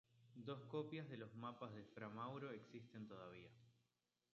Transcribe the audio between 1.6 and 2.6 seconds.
de Fra Mauro